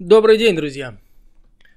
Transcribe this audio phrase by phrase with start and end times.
[0.00, 0.96] Добрый день, друзья!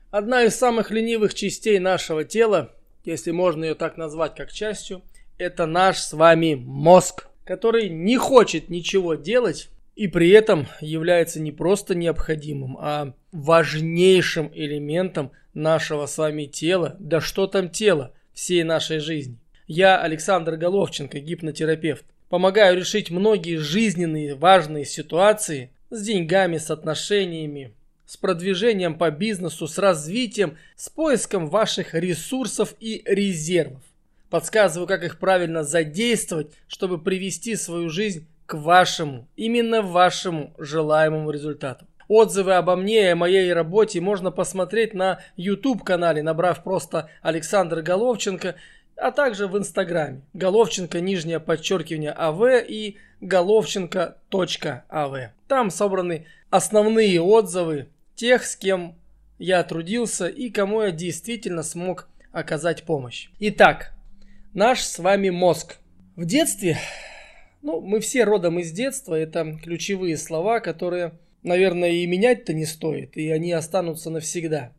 [0.09, 2.71] Одна из самых ленивых частей нашего тела,
[3.03, 5.01] если можно ее так назвать как частью,
[5.37, 9.67] это наш с вами мозг, который не хочет ничего делать
[9.97, 17.19] и при этом является не просто необходимым, а важнейшим элементом нашего с вами тела, да
[17.19, 19.37] что там тело, всей нашей жизни.
[19.67, 22.05] Я Александр Головченко, гипнотерапевт.
[22.29, 27.73] Помогаю решить многие жизненные важные ситуации с деньгами, с отношениями,
[28.05, 33.81] с продвижением по бизнесу, с развитием, с поиском ваших ресурсов и резервов.
[34.29, 41.85] Подсказываю, как их правильно задействовать, чтобы привести свою жизнь к вашему, именно вашему желаемому результату.
[42.07, 48.55] Отзывы обо мне и о моей работе можно посмотреть на YouTube-канале, набрав просто Александр Головченко,
[48.97, 50.21] а также в Инстаграме.
[50.33, 55.15] Головченко, нижнее подчеркивание АВ и головченко.ав.
[55.47, 58.95] Там собраны основные отзывы тех, с кем
[59.39, 63.29] я трудился и кому я действительно смог оказать помощь.
[63.39, 63.93] Итак,
[64.53, 65.77] наш с вами мозг.
[66.15, 66.77] В детстве,
[67.61, 73.17] ну, мы все родом из детства, это ключевые слова, которые, наверное, и менять-то не стоит,
[73.17, 74.71] и они останутся навсегда.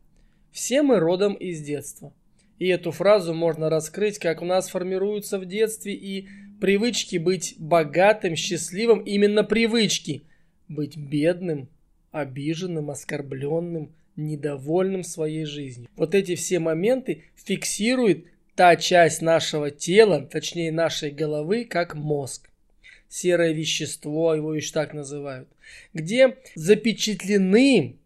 [0.51, 2.13] Все мы родом из детства.
[2.57, 6.29] И эту фразу можно раскрыть, как у нас формируются в детстве и
[6.61, 10.23] привычки быть богатым, счастливым, именно привычки
[10.69, 11.67] быть бедным,
[12.15, 15.89] обиженным, оскорбленным, недовольным своей жизнью.
[15.97, 22.49] Вот эти все моменты фиксирует та часть нашего тела, точнее нашей головы, как мозг.
[23.09, 25.49] Серое вещество, его еще так называют,
[25.93, 27.97] где запечатлены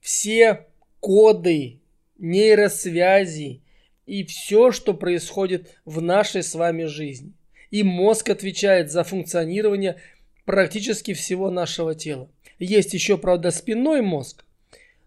[0.00, 0.66] все
[0.98, 1.78] коды,
[2.18, 3.60] нейросвязи
[4.06, 7.32] и все, что происходит в нашей с вами жизни.
[7.70, 10.00] И мозг отвечает за функционирование
[10.44, 12.28] практически всего нашего тела.
[12.58, 14.44] Есть еще, правда, спинной мозг,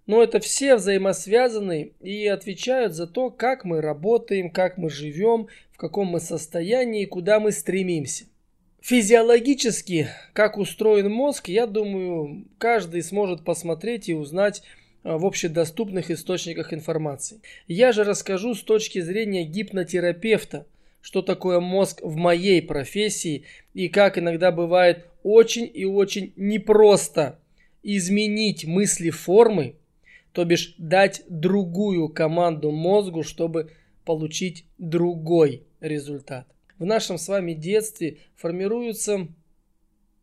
[0.06, 5.78] но это все взаимосвязаны и отвечают за то, как мы работаем, как мы живем, в
[5.78, 8.26] каком мы состоянии и куда мы стремимся.
[8.82, 14.64] Физиологически, как устроен мозг, я думаю, каждый сможет посмотреть и узнать
[15.04, 17.42] а, в общедоступных источниках информации.
[17.68, 20.66] Я же расскажу с точки зрения гипнотерапевта,
[21.02, 27.40] что такое мозг в моей профессии и как иногда бывает очень и очень непросто
[27.84, 29.76] изменить мысли формы,
[30.34, 33.72] то бишь дать другую команду мозгу, чтобы
[34.06, 36.48] получить другой результат.
[36.78, 39.28] В нашем с вами детстве формируются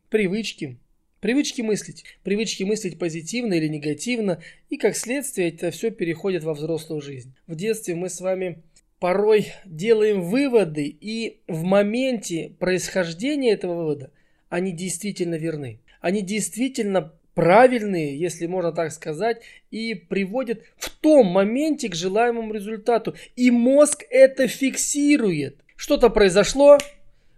[0.09, 0.77] привычки,
[1.19, 7.01] привычки мыслить, привычки мыслить позитивно или негативно, и как следствие это все переходит во взрослую
[7.01, 7.35] жизнь.
[7.45, 8.63] В детстве мы с вами
[8.99, 14.11] порой делаем выводы, и в моменте происхождения этого вывода
[14.49, 15.79] они действительно верны.
[16.01, 23.15] Они действительно правильные, если можно так сказать, и приводят в том моменте к желаемому результату.
[23.35, 25.59] И мозг это фиксирует.
[25.75, 26.79] Что-то произошло,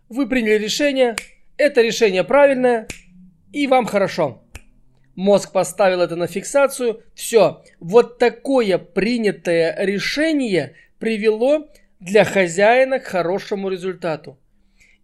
[0.08, 1.16] вы приняли решение,
[1.58, 2.88] это решение правильное,
[3.52, 4.41] и вам хорошо.
[5.16, 7.03] Мозг поставил это на фиксацию.
[7.14, 7.62] Все.
[7.81, 14.37] Вот такое принятое решение привело для хозяина к хорошему результату.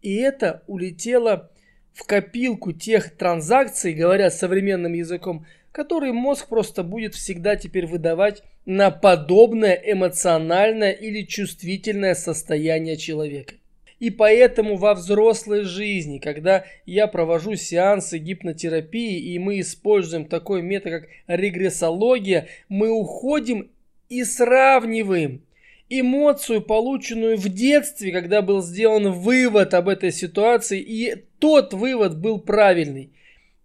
[0.01, 1.51] И это улетело
[1.94, 8.91] в копилку тех транзакций, говоря современным языком, которые мозг просто будет всегда теперь выдавать на
[8.91, 13.56] подобное эмоциональное или чувствительное состояние человека.
[14.00, 20.91] И поэтому во взрослой жизни, когда я провожу сеансы гипнотерапии и мы используем такой метод,
[20.91, 23.72] как регрессология, мы уходим
[24.09, 25.44] и сравниваем
[25.90, 32.40] эмоцию, полученную в детстве, когда был сделан вывод об этой ситуации, и тот вывод был
[32.40, 33.12] правильный,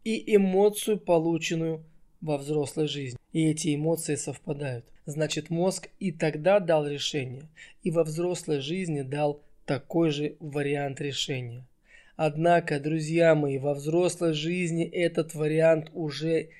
[0.04, 1.84] и эмоцию, полученную
[2.20, 3.19] во взрослой жизни.
[3.32, 4.84] И эти эмоции совпадают.
[5.06, 7.48] Значит, мозг и тогда дал решение,
[7.82, 11.64] и во взрослой жизни дал такой же вариант решения.
[12.16, 16.50] Однако, друзья мои, во взрослой жизни этот вариант уже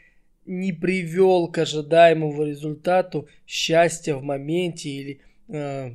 [0.47, 5.20] не привел к ожидаемому результату счастья в моменте или
[5.50, 5.91] э,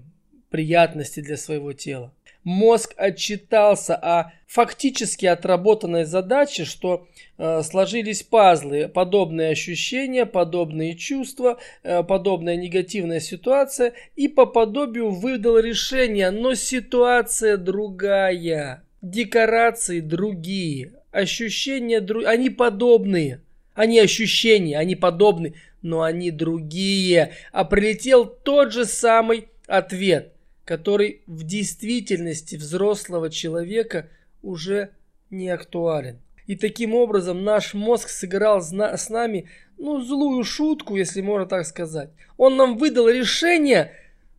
[0.49, 2.13] приятности для своего тела.
[2.45, 7.07] Мозг отчитался о фактически отработанной задаче, что
[7.37, 15.57] э, сложились пазлы, подобные ощущения, подобные чувства, э, подобная негативная ситуация и по подобию выдал
[15.57, 23.41] решение, но ситуация другая, декорации другие, ощущения другие, они подобные.
[23.75, 27.33] Они ощущения, они подобны, но они другие.
[27.51, 30.33] А прилетел тот же самый ответ,
[30.63, 34.09] который в действительности взрослого человека
[34.41, 34.89] уже
[35.29, 36.19] не актуален.
[36.47, 38.71] И таким образом наш мозг сыграл с
[39.09, 42.09] нами ну, злую шутку, если можно так сказать.
[42.37, 43.91] Он нам выдал решение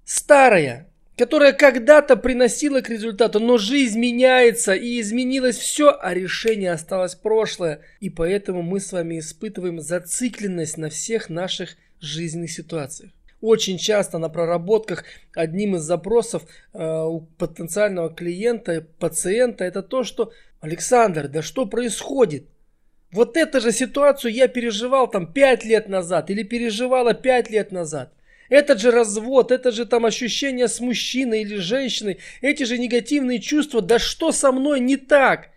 [0.04, 7.14] старое, которое когда-то приносило к результату, но жизнь меняется и изменилось все, а решение осталось
[7.14, 7.80] прошлое.
[8.00, 13.12] И поэтому мы с вами испытываем зацикленность на всех наших жизненных ситуациях.
[13.40, 15.04] Очень часто на проработках
[15.34, 16.42] одним из запросов
[16.72, 22.46] э, у потенциального клиента, пациента, это то, что Александр, да что происходит?
[23.12, 28.12] Вот эту же ситуацию я переживал там 5 лет назад или переживала 5 лет назад.
[28.48, 33.80] Этот же развод, это же там ощущение с мужчиной или женщиной, эти же негативные чувства,
[33.82, 35.50] да что со мной не так?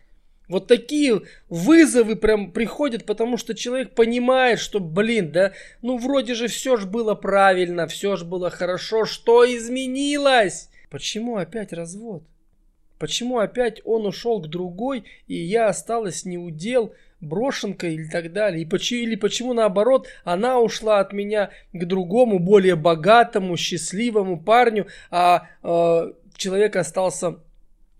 [0.47, 5.53] Вот такие вызовы прям приходят, потому что человек понимает, что, блин, да,
[5.83, 10.69] ну вроде же все же было правильно, все же было хорошо, что изменилось?
[10.89, 12.23] Почему опять развод?
[12.97, 18.61] Почему опять он ушел к другой, и я осталась не удел, брошенка или так далее?
[18.61, 24.87] И почему, или почему наоборот, она ушла от меня к другому, более богатому, счастливому парню,
[25.11, 27.39] а э, человек остался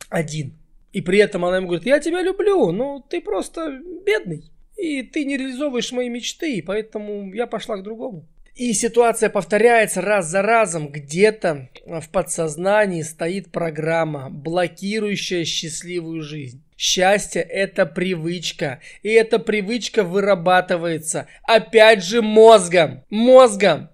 [0.10, 0.54] один?
[0.92, 4.44] И при этом она ему говорит, я тебя люблю, но ты просто бедный.
[4.76, 8.26] И ты не реализовываешь мои мечты, поэтому я пошла к другому.
[8.56, 10.90] И ситуация повторяется раз за разом.
[10.90, 16.62] Где-то в подсознании стоит программа, блокирующая счастливую жизнь.
[16.82, 18.80] Счастье– это привычка.
[19.04, 23.04] И эта привычка вырабатывается, опять же, мозгом.
[23.10, 23.90] Мозгом.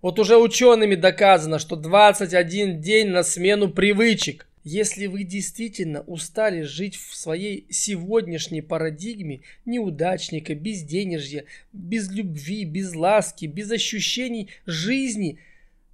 [0.00, 4.46] Вот уже учеными доказано, что 21 день на смену привычек.
[4.62, 13.46] Если вы действительно устали жить в своей сегодняшней парадигме неудачника, безденежья, без любви, без ласки,
[13.46, 15.40] без ощущений жизни,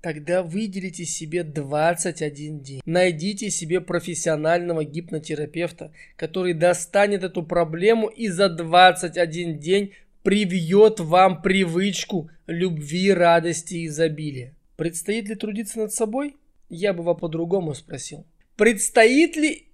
[0.06, 2.80] тогда выделите себе 21 день.
[2.86, 12.30] Найдите себе профессионального гипнотерапевта, который достанет эту проблему и за 21 день привьет вам привычку
[12.46, 14.54] любви, радости и изобилия.
[14.76, 16.36] Предстоит ли трудиться над собой?
[16.68, 18.24] Я бы вас по-другому спросил.
[18.54, 19.66] Предстоит ли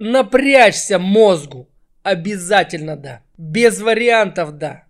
[0.00, 1.68] напрячься мозгу?
[2.02, 3.22] Обязательно да.
[3.38, 4.85] Без вариантов да.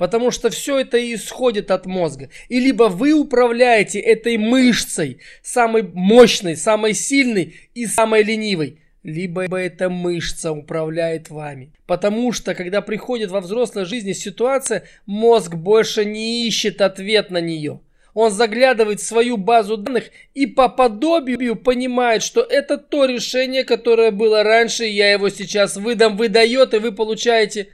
[0.00, 2.30] Потому что все это и исходит от мозга.
[2.48, 9.90] И либо вы управляете этой мышцей, самой мощной, самой сильной и самой ленивой, либо эта
[9.90, 11.74] мышца управляет вами.
[11.84, 17.80] Потому что, когда приходит во взрослой жизни ситуация, мозг больше не ищет ответ на нее.
[18.14, 24.12] Он заглядывает в свою базу данных и по подобию понимает, что это то решение, которое
[24.12, 27.68] было раньше, и я его сейчас выдам, выдает, и вы получаете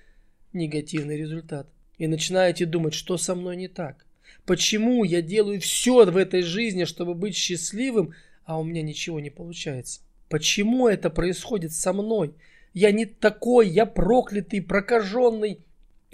[0.53, 1.69] негативный результат.
[1.99, 4.05] И начинаете думать, что со мной не так.
[4.45, 8.15] Почему я делаю все в этой жизни, чтобы быть счастливым,
[8.45, 10.01] а у меня ничего не получается?
[10.29, 12.35] Почему это происходит со мной?
[12.75, 15.61] Я не такой, я проклятый, прокаженный,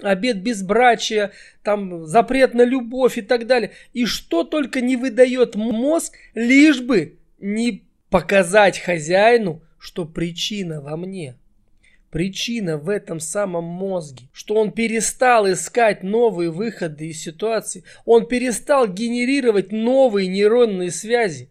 [0.01, 1.33] обед безбрачия,
[1.63, 3.73] там запрет на любовь и так далее.
[3.93, 11.37] И что только не выдает мозг, лишь бы не показать хозяину, что причина во мне.
[12.13, 18.87] Причина в этом самом мозге, что он перестал искать новые выходы из ситуации, он перестал
[18.87, 21.49] генерировать новые нейронные связи.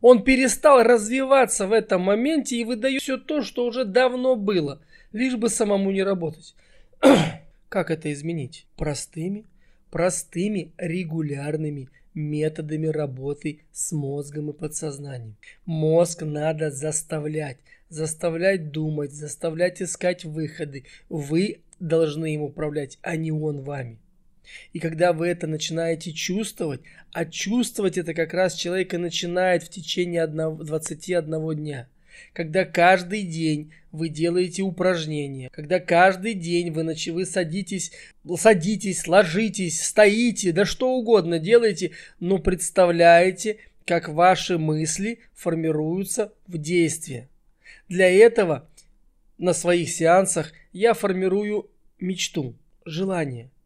[0.00, 4.80] Он перестал развиваться в этом моменте и выдает все то, что уже давно было,
[5.12, 6.54] лишь бы самому не работать.
[7.68, 8.66] Как это изменить?
[8.78, 9.44] Простыми,
[9.90, 15.36] простыми регулярными методами работы с мозгом и подсознанием.
[15.66, 17.58] Мозг надо заставлять,
[17.88, 20.84] заставлять думать, заставлять искать выходы.
[21.08, 23.98] Вы должны им управлять, а не он вами.
[24.72, 26.80] И когда вы это начинаете чувствовать,
[27.12, 31.88] а чувствовать это как раз человека начинает в течение 1, 21 дня–
[32.32, 37.92] когда каждый день вы делаете упражнения, когда каждый день вы, ночи, вы садитесь,
[38.36, 47.28] садитесь, ложитесь, стоите, да что угодно делаете, но представляете, как ваши мысли формируются в действие.
[47.88, 48.68] Для этого
[49.38, 52.54] на своих сеансах я формирую мечту,
[52.84, 53.50] желание–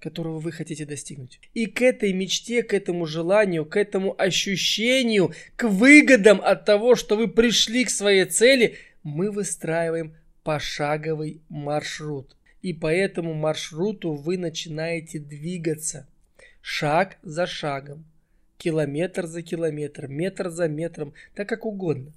[0.00, 1.40] которого вы хотите достигнуть.
[1.54, 7.16] И к этой мечте, к этому желанию, к этому ощущению, к выгодам от того, что
[7.16, 12.36] вы пришли к своей цели, мы выстраиваем пошаговый маршрут.
[12.62, 16.08] И по этому маршруту вы начинаете двигаться
[16.60, 18.04] шаг за шагом,
[18.56, 22.12] километр за километром, метр за метром, так как угодно,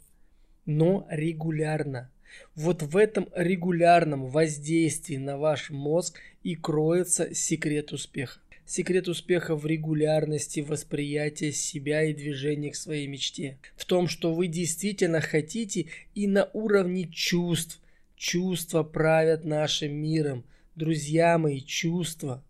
[0.66, 2.10] но регулярно.
[2.56, 8.40] Вот в этом регулярном воздействии на ваш мозг и кроется секрет успеха.
[8.66, 13.58] Секрет успеха в регулярности восприятия себя и движения к своей мечте.
[13.76, 17.82] В том, что вы действительно хотите и на уровне чувств.
[18.16, 20.46] Чувства правят нашим миром.
[20.76, 22.44] Друзья мои, чувства.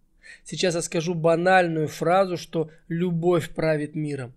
[0.44, 4.34] Сейчас я скажу банальную фразу, что любовь правит миром.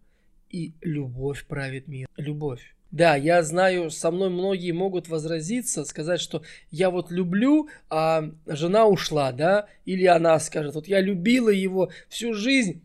[0.48, 2.08] И любовь правит мир.
[2.16, 2.73] Любовь.
[2.94, 8.86] Да, я знаю, со мной многие могут возразиться, сказать, что я вот люблю, а жена
[8.86, 12.84] ушла, да, или она скажет, вот я любила его всю жизнь,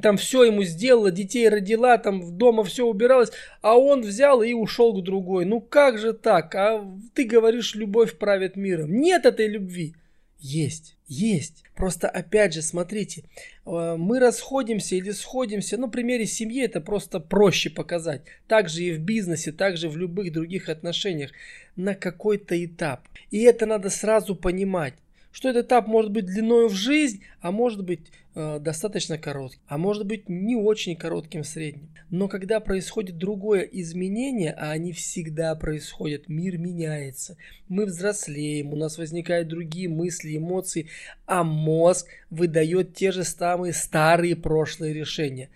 [0.00, 3.32] там все ему сделала, детей родила, там дома все убиралось,
[3.62, 5.44] а он взял и ушел к другой.
[5.44, 6.54] Ну как же так?
[6.54, 8.92] А ты говоришь, любовь правит миром.
[8.92, 9.96] Нет этой любви.
[10.42, 11.62] Есть, есть.
[11.76, 13.22] Просто опять же, смотрите,
[13.64, 18.22] э, мы расходимся или сходимся, ну, на примере семьи это просто проще показать.
[18.48, 21.30] Также и в бизнесе, также в любых других отношениях
[21.76, 23.06] на какой-то этап.
[23.30, 24.94] И это надо сразу понимать
[25.32, 28.00] что этот этап может быть длиною в жизнь, а может быть
[28.34, 31.88] достаточно коротким, а может быть не очень коротким в среднем.
[32.10, 37.36] Но когда происходит другое изменение, а они всегда происходят, мир меняется,
[37.68, 40.88] мы взрослеем, у нас возникают другие мысли, эмоции,
[41.26, 45.50] а мозг выдает те же самые старые прошлые решения.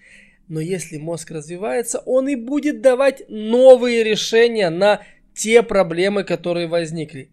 [0.48, 5.02] Но если мозг развивается, он и будет давать новые решения на
[5.34, 7.30] те проблемы, которые возникли.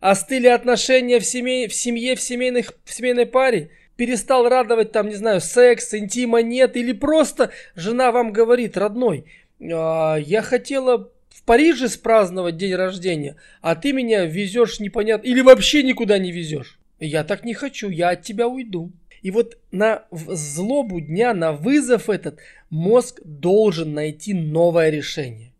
[0.00, 3.70] Остыли отношения в семье, в семье, в, семейных, в семейной паре?
[3.96, 6.76] Перестал радовать там, не знаю, секс, интима нет?
[6.76, 9.26] Или просто жена вам говорит, родной,
[9.60, 15.82] «А, я хотела в Париже спраздновать день рождения, а ты меня везешь непонятно, или вообще
[15.82, 16.78] никуда не везешь.
[17.00, 18.92] Я так не хочу, я от тебя уйду.
[19.22, 22.38] И вот на злобу дня, на вызов этот,
[22.70, 25.52] мозг должен найти новое решение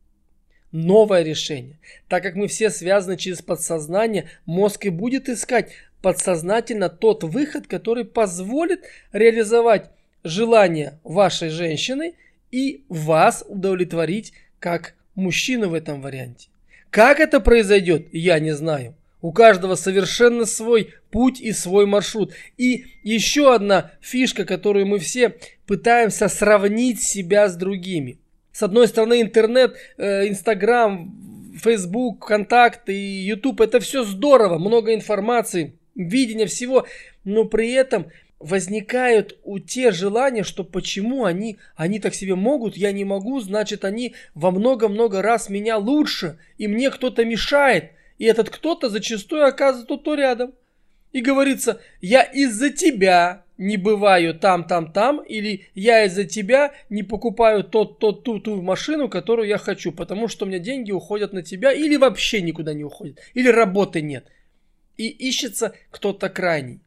[0.72, 1.78] новое решение.
[2.08, 5.72] Так как мы все связаны через подсознание, мозг и будет искать
[6.02, 9.90] подсознательно тот выход, который позволит реализовать
[10.24, 12.14] желание вашей женщины
[12.50, 16.48] и вас удовлетворить как мужчину в этом варианте.
[16.90, 18.94] Как это произойдет, я не знаю.
[19.22, 22.34] У каждого совершенно свой путь и свой маршрут.
[22.58, 28.18] И еще одна фишка, которую мы все пытаемся сравнить себя с другими.
[28.52, 31.10] С одной стороны, интернет, э, Инстаграм,
[31.56, 36.86] Фейсбук, Контакт и Ютуб это все здорово, много информации, видения всего,
[37.24, 38.06] но при этом
[38.38, 43.84] возникают у те желания, что почему они, они так себе могут, я не могу, значит
[43.84, 49.96] они во много-много раз меня лучше, и мне кто-то мешает, и этот кто-то зачастую оказывается
[49.96, 50.52] то рядом.
[51.12, 57.02] И говорится, я из-за тебя не бываю там, там, там, или я из-за тебя не
[57.02, 61.32] покупаю тот, тот, ту, ту машину, которую я хочу, потому что у меня деньги уходят
[61.32, 64.26] на тебя, или вообще никуда не уходят, или работы нет.
[64.96, 66.80] И ищется кто-то крайний.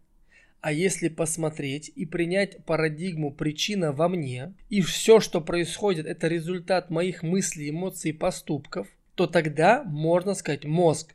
[0.62, 6.90] А если посмотреть и принять парадигму причина во мне, и все, что происходит, это результат
[6.90, 11.14] моих мыслей, эмоций и поступков, то тогда можно сказать, мозг,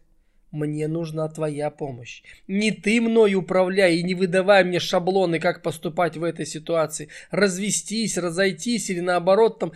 [0.52, 2.22] мне нужна твоя помощь.
[2.48, 7.08] Не ты мной управляй и не выдавай мне шаблоны, как поступать в этой ситуации.
[7.30, 9.72] Развестись, разойтись или наоборот там.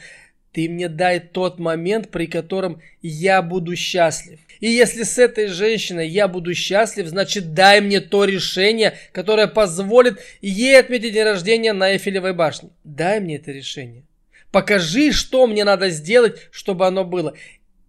[0.54, 4.38] Ты мне дай тот момент, при котором я буду счастлив.
[4.61, 10.20] И если с этой женщиной я буду счастлив, значит дай мне то решение, которое позволит
[10.40, 12.70] ей отметить день рождения на Эйфелевой башне.
[12.84, 14.04] Дай мне это решение.
[14.52, 17.34] Покажи, что мне надо сделать, чтобы оно было.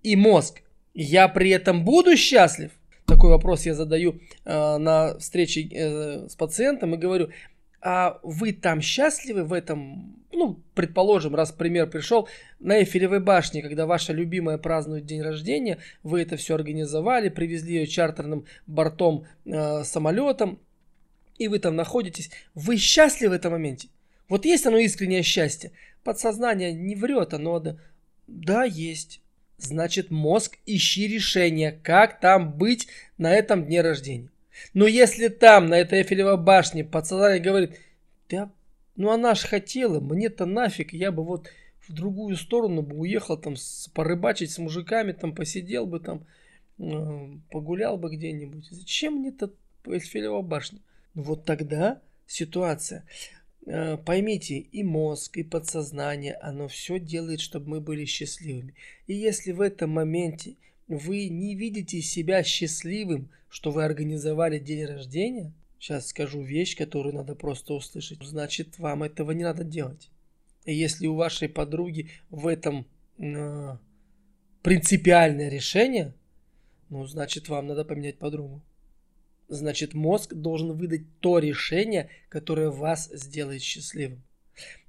[0.02, 0.64] И мозг,
[0.96, 2.72] я при этом буду счастлив?
[3.06, 7.30] Такой вопрос я задаю э, на встрече э, с пациентом и говорю,
[7.88, 12.28] а вы там счастливы в этом, ну, предположим, раз пример пришел,
[12.60, 17.86] на Эйфелевой башне, когда ваша любимая празднует день рождения, вы это все организовали, привезли ее
[17.86, 20.58] чартерным бортом, э, самолетом,
[21.38, 23.90] и вы там находитесь, вы счастливы в этом моменте?
[24.30, 25.72] Вот есть оно искреннее счастье?
[26.04, 27.78] Подсознание не врет, оно да,
[28.26, 29.22] да есть.
[29.58, 32.88] Значит, мозг ищи решение, как там быть
[33.20, 34.32] на этом дне рождения.
[34.74, 37.80] Но если там, на этой Эйфелевой башне, подсознание говорит,
[38.30, 38.52] да,
[38.96, 41.50] ну она ж хотела, мне-то нафиг, я бы вот
[41.88, 46.26] в другую сторону бы уехал там с, порыбачить с мужиками, там посидел бы там,
[46.80, 48.68] э, погулял бы где-нибудь.
[48.72, 49.52] Зачем мне-то
[49.86, 50.80] Эйфелева башня?
[51.14, 53.06] Вот тогда ситуация.
[53.66, 58.74] Э, поймите, и мозг, и подсознание, оно все делает, чтобы мы были счастливыми.
[59.08, 60.56] И если в этом моменте
[60.88, 67.36] вы не видите себя счастливым, что вы организовали день рождения, сейчас скажу вещь, которую надо
[67.36, 70.10] просто услышать, значит, вам этого не надо делать.
[70.66, 72.86] И если у вашей подруги в этом
[73.18, 73.78] э,
[74.62, 76.14] принципиальное решение,
[76.90, 78.62] ну, значит, вам надо поменять подругу.
[79.48, 84.22] Значит, мозг должен выдать то решение, которое вас сделает счастливым.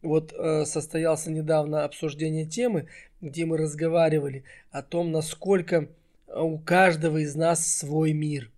[0.03, 2.89] Вот э, состоялся недавно обсуждение темы,
[3.21, 4.43] где мы разговаривали
[4.73, 5.89] о том, насколько
[6.27, 8.51] у каждого из нас свой мир.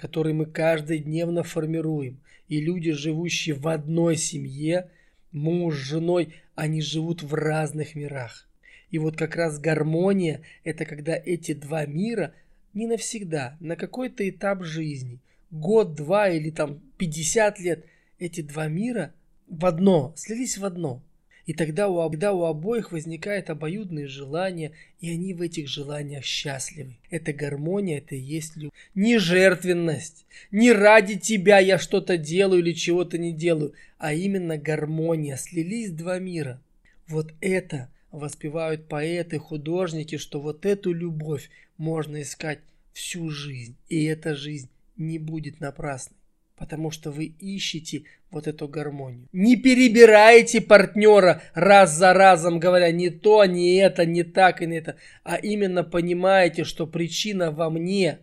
[0.00, 2.20] Который мы каждодневно формируем.
[2.48, 4.88] И люди, живущие в одной семье,
[5.30, 8.48] муж с женой, они живут в разных мирах.
[8.90, 12.32] И вот как раз гармония– это когда эти два мира
[12.72, 15.18] не навсегда, на какой-то этап жизни,
[15.50, 17.84] год, два или там 50 лет,
[18.18, 19.12] эти два мира
[19.48, 21.02] в одно, слились в одно.
[21.50, 26.94] И тогда у, тогда у обоих возникает обоюдные желания, и они в этих желаниях счастливы.
[27.10, 28.72] Это гармония, это и есть любовь.
[28.94, 35.36] Не жертвенность, не ради тебя я что-то делаю или чего-то не делаю, а именно гармония.
[35.36, 36.62] Слились два мира.
[37.08, 42.60] Вот это воспевают поэты, художники, что вот эту любовь можно искать
[42.92, 43.74] всю жизнь.
[43.88, 46.19] И эта жизнь не будет напрасной
[46.60, 49.26] потому что вы ищете вот эту гармонию.
[49.32, 54.76] Не перебираете партнера раз за разом, говоря не то, не это, не так и не
[54.76, 58.18] это, а именно понимаете, что причина во мне.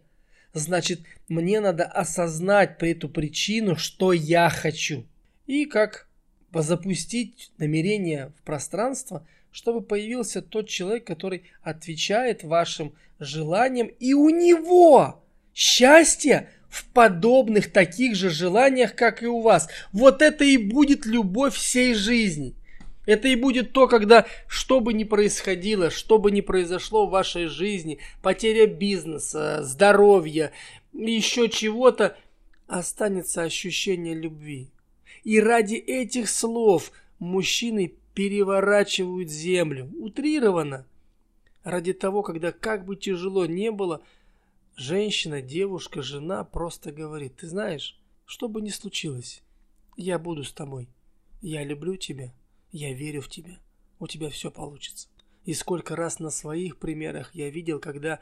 [0.53, 5.07] Значит, мне надо осознать эту причину, что я хочу.
[5.47, 6.07] И как
[6.53, 15.23] запустить намерение в пространство, чтобы появился тот человек, который отвечает вашим желаниям, и у него
[15.55, 19.69] счастье в подобных таких же желаниях, как и у вас.
[19.91, 22.55] Вот это и будет любовь всей жизни.
[23.05, 27.45] Это и будет то, когда что бы ни происходило, что бы ни произошло в вашей
[27.45, 30.51] жизни, потеря бизнеса, здоровья,
[30.93, 32.17] еще чего-то,
[32.67, 34.67] останется ощущение любви.
[35.23, 39.89] И ради этих слов мужчины переворачивают землю.
[39.99, 40.85] Утрированно.
[41.63, 44.01] Ради того, когда как бы тяжело не было–
[44.79, 49.41] Женщина, девушка, жена просто говорит, ты знаешь, что бы ни случилось,
[49.95, 50.87] я буду с тобой.
[51.41, 52.31] Я люблю тебя,
[52.71, 53.57] я верю в тебя,
[53.99, 55.07] у тебя все получится.
[55.45, 58.19] И сколько раз на своих примерах я видел, когда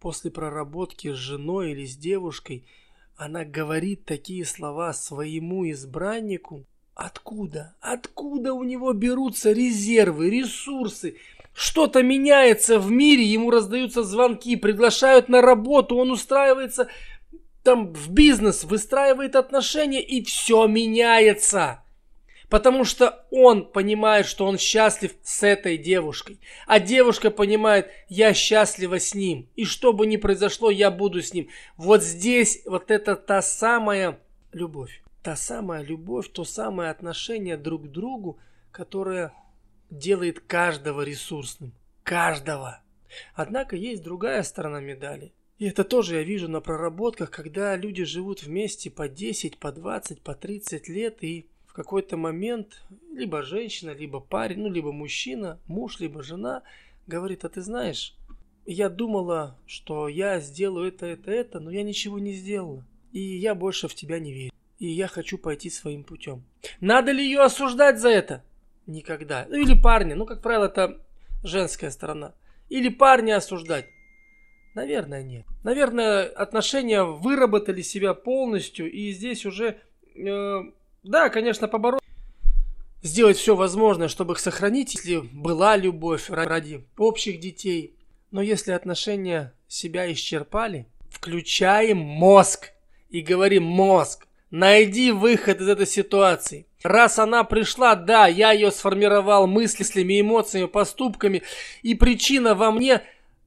[0.00, 2.66] после проработки с женой или с девушкой
[3.14, 6.66] она говорит такие слова своему избраннику,
[6.96, 11.18] откуда, откуда у него берутся резервы, ресурсы,
[11.54, 16.88] что-то меняется в мире, ему раздаются звонки, приглашают на работу, он устраивается
[17.62, 21.82] там в бизнес, выстраивает отношения, и все меняется.
[22.48, 26.38] Потому что он понимает, что он счастлив с этой девушкой.
[26.66, 29.48] А девушка понимает, я счастлива с ним.
[29.56, 31.48] И что бы ни произошло, я буду с ним.
[31.78, 34.18] Вот здесь вот это та самая
[34.52, 35.02] любовь.
[35.22, 38.38] Та самая любовь, то самое отношение друг к другу,
[38.70, 39.32] которое
[39.92, 41.72] делает каждого ресурсным.
[42.02, 42.80] Каждого.
[43.34, 45.32] Однако есть другая сторона медали.
[45.58, 50.22] И это тоже я вижу на проработках, когда люди живут вместе по 10, по 20,
[50.22, 52.82] по 30 лет, и в какой-то момент
[53.14, 56.62] либо женщина, либо парень, ну либо мужчина, муж, либо жена
[57.06, 58.16] говорит, а ты знаешь,
[58.64, 62.84] я думала, что я сделаю это, это, это, но я ничего не сделала.
[63.12, 64.52] И я больше в тебя не верю.
[64.78, 66.42] И я хочу пойти своим путем.
[66.80, 68.42] Надо ли ее осуждать за это?
[68.86, 69.46] Никогда.
[69.48, 71.00] Ну или парня, ну как правило это
[71.42, 72.34] женская сторона.
[72.68, 73.86] Или парня осуждать.
[74.74, 75.44] Наверное, нет.
[75.64, 79.78] Наверное, отношения выработали себя полностью, и здесь уже,
[80.16, 80.60] э,
[81.02, 82.00] да, конечно, побороть,
[83.02, 87.96] сделать все возможное, чтобы их сохранить, если была любовь ради общих детей.
[88.30, 92.70] Но если отношения себя исчерпали, включаем мозг
[93.10, 96.66] и говорим мозг, найди выход из этой ситуации.
[96.84, 101.42] Раз она пришла, да, я ее сформировал мыслями, эмоциями, поступками,
[101.82, 103.02] и причина во мне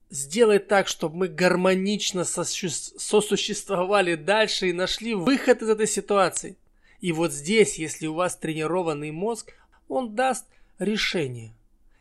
[0.10, 6.58] сделать так, чтобы мы гармонично сосуществовали дальше и нашли выход из этой ситуации.
[7.02, 9.54] И вот здесь, если у вас тренированный мозг,
[9.88, 10.46] он даст
[10.80, 11.54] решение.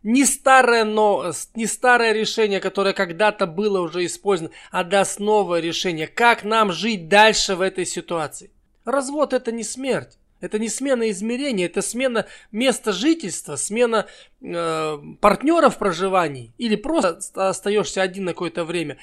[0.02, 6.06] Не старое, но, не старое решение, которое когда-то было уже использовано, а даст новое решение.
[6.06, 8.50] Как нам жить дальше в этой ситуации?
[8.84, 10.18] Развод это не смерть.
[10.40, 14.06] Это не смена измерения, это смена места жительства, смена
[14.42, 18.98] э, партнеров проживаний или просто остаешься один на какое-то время.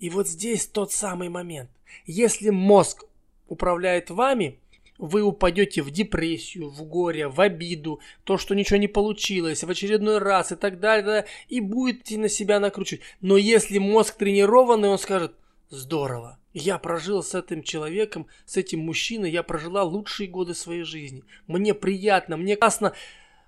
[0.00, 1.70] И вот здесь тот самый момент.
[2.04, 3.04] Если мозг
[3.48, 4.58] управляет вами,
[4.98, 10.18] вы упадете в депрессию, в горе, в обиду, то, что ничего не получилось, в очередной
[10.18, 13.02] раз и так далее, и будете на себя накручивать.
[13.20, 15.34] Но если мозг тренированный, он скажет,
[15.70, 21.22] здорово, я прожил с этим человеком, с этим мужчиной, я прожила лучшие годы своей жизни.
[21.46, 22.94] Мне приятно, мне классно.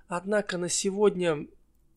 [0.09, 1.47] Однако на сегодня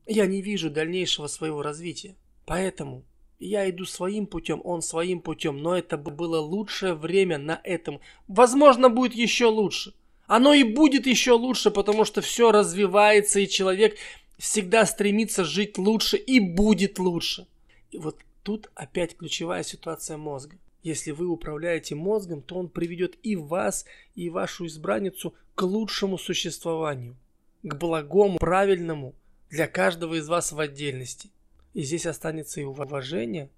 [0.05, 2.15] я не вижу дальнейшего своего развития.
[2.45, 3.03] Поэтому
[3.39, 7.99] я иду своим путем, он своим путем, но это было лучшее время на этом.
[8.27, 9.93] Возможно, будет еще лучше.
[10.27, 13.97] Оно и будет еще лучше, потому что все развивается, и человек
[14.37, 17.47] всегда стремится жить лучше и будет лучше.
[17.91, 20.57] И вот тут опять ключевая ситуация мозга.
[20.83, 27.15] Если вы управляете мозгом, то он приведет и вас, и вашу избранницу к лучшему существованию,
[27.61, 29.13] к благому, правильному
[29.49, 31.29] для каждого из вас в отдельности.
[31.73, 33.49] И здесь останется и уважение,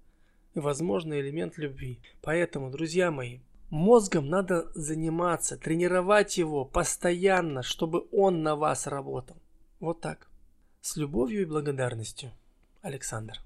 [0.54, 1.98] и, возможно, элемент любви.
[2.20, 3.38] Поэтому, друзья мои,
[3.70, 9.36] мозгом надо заниматься, тренировать его постоянно, чтобы он на вас работал.
[9.80, 10.28] Вот так.
[10.80, 12.32] С любовью и благодарностью.
[12.82, 13.40] Александр.